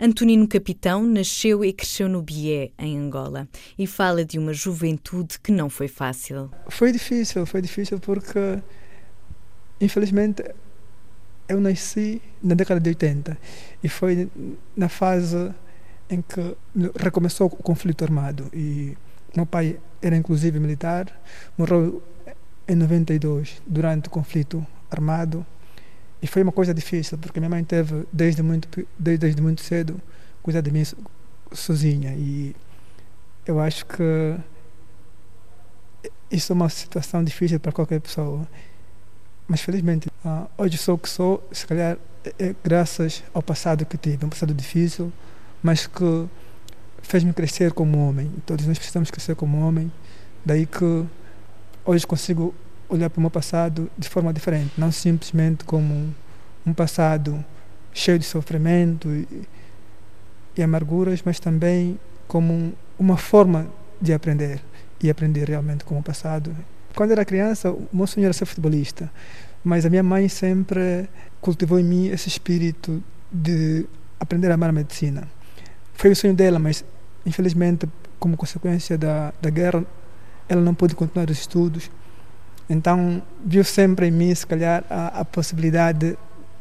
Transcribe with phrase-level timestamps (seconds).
[0.00, 5.50] Antonino Capitão nasceu e cresceu no Bié, em Angola, e fala de uma juventude que
[5.50, 6.50] não foi fácil.
[6.68, 8.62] Foi difícil, foi difícil porque,
[9.80, 10.44] infelizmente,
[11.48, 13.36] eu nasci na década de 80
[13.82, 14.30] e foi
[14.76, 15.52] na fase
[16.08, 16.56] em que
[16.96, 18.96] recomeçou o conflito armado e
[19.34, 21.06] meu pai era inclusive militar,
[21.56, 22.02] morreu
[22.68, 25.44] em 92 durante o conflito armado
[26.20, 28.68] e foi uma coisa difícil, porque minha mãe teve desde muito,
[28.98, 30.00] desde, desde muito cedo
[30.42, 30.82] cuidar de mim
[31.52, 32.14] sozinha.
[32.14, 32.54] E
[33.46, 34.36] eu acho que
[36.30, 38.46] isso é uma situação difícil para qualquer pessoa.
[39.46, 43.86] Mas felizmente, uh, hoje sou o que sou, se calhar é, é graças ao passado
[43.86, 45.12] que tive, um passado difícil,
[45.62, 46.26] mas que
[47.00, 48.30] fez-me crescer como homem.
[48.44, 49.90] Todos nós precisamos crescer como homem.
[50.44, 51.06] Daí que
[51.84, 52.54] hoje consigo
[52.88, 56.14] olhar para o meu passado de forma diferente, não simplesmente como
[56.66, 57.44] um passado
[57.92, 59.48] cheio de sofrimento e,
[60.56, 63.66] e amarguras, mas também como uma forma
[64.00, 64.60] de aprender
[65.02, 66.54] e aprender realmente com o passado.
[66.94, 69.10] Quando era criança, o meu sonho era ser futebolista,
[69.62, 71.08] mas a minha mãe sempre
[71.40, 73.86] cultivou em mim esse espírito de
[74.18, 75.28] aprender a amar a medicina.
[75.94, 76.84] Foi o sonho dela, mas
[77.24, 79.84] infelizmente, como consequência da, da guerra,
[80.48, 81.90] ela não pôde continuar os estudos
[82.68, 86.18] então, viu sempre em mim, se calhar, a, a possibilidade de,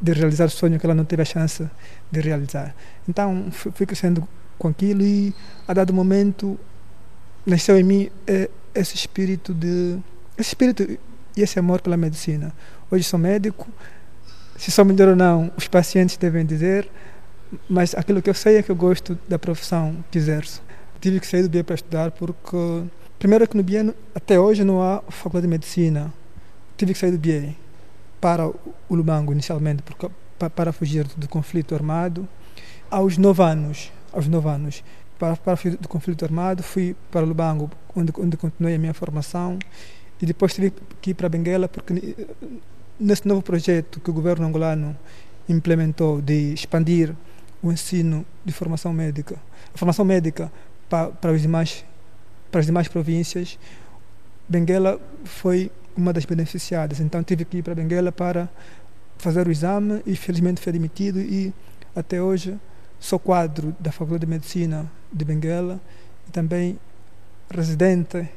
[0.00, 1.68] de realizar o sonho que ela não teve a chance
[2.10, 2.74] de realizar.
[3.08, 4.26] Então, fui, crescendo
[4.58, 5.34] com aquilo e,
[5.68, 6.58] a dado momento,
[7.44, 9.98] nasceu em mim é, esse espírito de
[10.38, 10.82] esse espírito
[11.36, 12.52] e esse amor pela medicina.
[12.90, 13.68] Hoje sou médico,
[14.56, 16.88] se sou melhor ou não, os pacientes devem dizer,
[17.68, 20.62] mas aquilo que eu sei é que eu gosto da profissão que exerço.
[20.98, 22.84] Tive que sair do BIA para estudar porque
[23.20, 26.10] Primeiro que no BIE, até hoje, não há faculdade de medicina.
[26.74, 27.54] Tive que sair do BIE
[28.18, 28.54] para o
[28.94, 30.08] Lubango, inicialmente, porque,
[30.38, 32.26] para fugir do conflito armado.
[32.90, 34.82] Aos nove anos, aos nove anos,
[35.18, 39.58] para, para fugir do conflito armado, fui para Lubango, onde, onde continuei a minha formação.
[40.22, 40.72] E depois tive
[41.02, 42.16] que ir para Benguela, porque
[42.98, 44.96] nesse novo projeto que o governo angolano
[45.46, 47.14] implementou de expandir
[47.62, 49.36] o ensino de formação médica,
[49.74, 50.50] a formação médica
[50.88, 51.84] para, para os demais
[52.50, 53.58] para as demais províncias,
[54.48, 57.00] Benguela foi uma das beneficiadas.
[57.00, 58.48] Então tive que ir para Benguela para
[59.18, 61.52] fazer o exame e felizmente fui admitido e
[61.94, 62.58] até hoje
[62.98, 65.80] sou quadro da Faculdade de Medicina de Benguela
[66.28, 66.78] e também
[67.50, 68.28] residente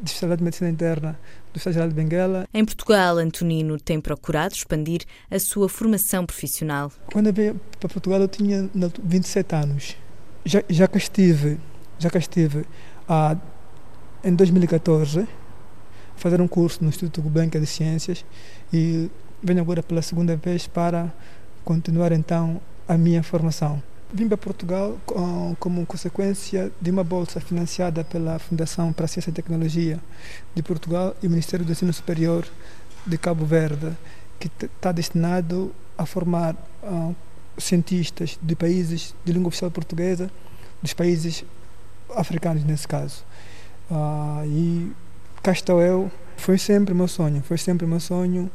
[0.00, 1.18] de Especialidade de Medicina Interna
[1.52, 2.46] do Estado Geral de Benguela.
[2.52, 6.92] Em Portugal, Antonino tem procurado expandir a sua formação profissional.
[7.12, 8.68] Quando eu veio para Portugal eu tinha
[9.02, 9.96] 27 anos.
[10.44, 11.58] Já, já que estive,
[11.98, 12.66] já que estive
[13.08, 13.36] ah,
[14.24, 15.26] em 2014
[16.16, 18.24] fazer um curso no Instituto Gulbenkian de Ciências
[18.72, 19.10] e
[19.42, 21.12] venho agora pela segunda vez para
[21.64, 23.82] continuar então a minha formação.
[24.12, 29.30] Vim para Portugal com, como consequência de uma bolsa financiada pela Fundação para a Ciência
[29.30, 30.00] e Tecnologia
[30.54, 32.46] de Portugal e o Ministério do Ensino Superior
[33.04, 33.92] de Cabo Verde,
[34.38, 37.14] que está destinado a formar uh,
[37.58, 40.30] cientistas de países de língua oficial portuguesa,
[40.82, 41.44] dos países
[42.14, 43.24] africanos nesse caso.
[43.90, 44.92] Uh, e
[45.80, 46.10] eu.
[46.36, 48.50] Foi sempre meu sonho, foi sempre meu sonho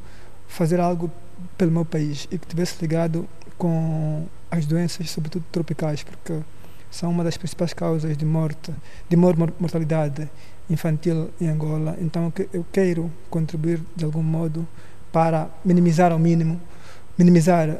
[0.47, 1.09] fazer algo
[1.57, 6.39] pelo meu país e que tivesse ligado com as doenças, sobretudo tropicais, porque
[6.91, 8.71] são uma das principais causas de morte,
[9.09, 10.29] de mortalidade
[10.69, 11.97] infantil em Angola.
[11.99, 14.67] Então eu quero contribuir de algum modo
[15.11, 16.59] para minimizar ao mínimo,
[17.17, 17.77] minimizar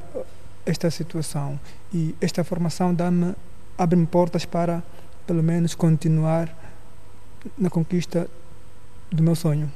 [0.65, 1.59] esta situação.
[1.93, 3.35] E esta formação dá-me
[3.77, 4.83] abre-me portas para
[5.31, 6.53] pelo menos continuar
[7.57, 8.29] na conquista
[9.09, 9.71] do meu sonho.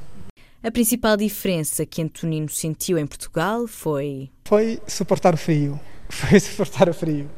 [0.62, 4.28] A principal diferença que Antonino sentiu em Portugal foi.
[4.44, 5.80] Foi suportar o frio.
[6.10, 7.28] Foi suportar o frio.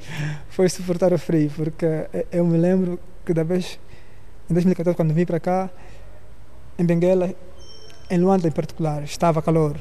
[0.50, 1.86] Foi suportar o frio, porque
[2.32, 3.78] eu me lembro que da vez,
[4.50, 5.71] em 2014, quando vim para cá,
[6.76, 7.32] em Benguela,
[8.10, 9.78] em Luanda em particular, estava calor.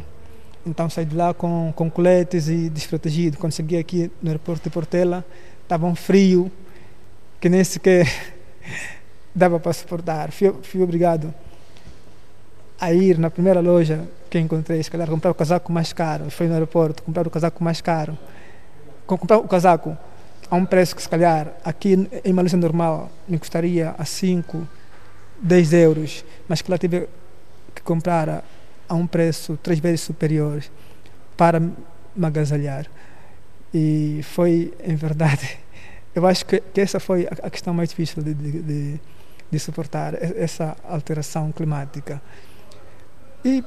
[0.63, 3.37] Então saí de lá com, com coletes e desprotegido.
[3.39, 5.25] Quando cheguei aqui no aeroporto de Portela,
[5.63, 6.51] estava um frio
[7.39, 8.07] que nem sequer
[9.33, 10.31] dava para suportar.
[10.31, 11.33] Fui, fui obrigado
[12.79, 16.29] a ir na primeira loja que encontrei, se calhar comprar o casaco mais caro.
[16.29, 18.17] Fui no aeroporto, comprar o casaco mais caro.
[19.05, 19.97] Comprar o casaco
[20.49, 24.67] a um preço que, se calhar, aqui em Malaysia normal me custaria a 5,
[25.41, 27.07] 10 euros, mas que lá tive
[27.73, 28.43] que comprar a,
[28.87, 30.63] a um preço três vezes superior
[31.35, 31.75] para me
[32.25, 32.85] agasalhar.
[33.73, 35.59] E foi, em verdade,
[36.17, 38.99] eu acho que, que essa foi a, questão mais difícil de, de, de,
[39.51, 42.19] de, suportar, essa alteração climática.
[43.45, 43.63] E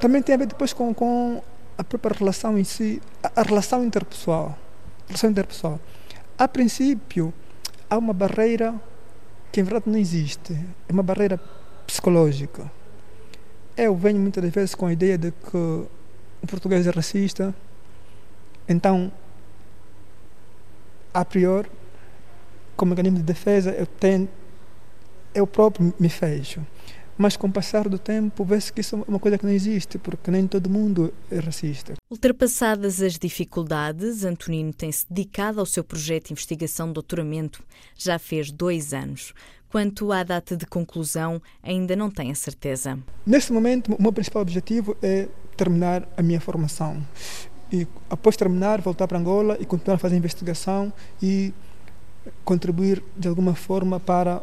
[0.00, 1.42] também tem a ver depois com, com
[1.76, 4.58] a própria relação em si, a, a relação interpessoal.
[5.04, 5.78] A relação interpessoal.
[6.38, 7.30] A princípio,
[7.90, 8.74] há uma barreira
[9.52, 10.54] que em verdade não existe.
[10.88, 11.38] É uma barreira
[11.86, 12.72] psicológica.
[13.76, 17.54] Eu venho muitas vezes com a ideia de que o português é racista,
[18.66, 19.12] então,
[21.20, 21.68] a priori,
[22.76, 24.28] como mecanismo de defesa, eu, tenho,
[25.34, 26.64] eu próprio me fecho.
[27.16, 29.98] Mas com o passar do tempo, vê-se que isso é uma coisa que não existe,
[29.98, 31.94] porque nem todo mundo é racista.
[32.08, 37.64] Ultrapassadas as dificuldades, Antonino tem-se dedicado ao seu projeto de investigação de doutoramento.
[37.96, 39.34] Já fez dois anos.
[39.68, 42.96] Quanto à data de conclusão, ainda não tem a certeza.
[43.26, 47.02] Neste momento, o meu principal objetivo é terminar a minha formação.
[47.70, 50.92] E após terminar, voltar para Angola e continuar a fazer investigação
[51.22, 51.52] e
[52.44, 54.42] contribuir de alguma forma para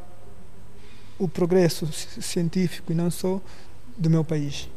[1.17, 3.41] o progresso científico e não só
[3.97, 4.69] do meu país.